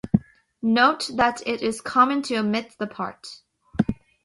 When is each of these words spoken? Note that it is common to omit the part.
Note 0.63 1.11
that 1.15 1.45
it 1.47 1.61
is 1.61 1.79
common 1.79 2.23
to 2.23 2.37
omit 2.37 2.73
the 2.79 2.87
part. 2.87 3.43